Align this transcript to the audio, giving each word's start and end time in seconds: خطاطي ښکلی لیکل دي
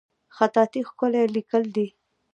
خطاطي 0.35 0.79
ښکلی 0.89 1.23
لیکل 1.35 1.63
دي 1.75 1.87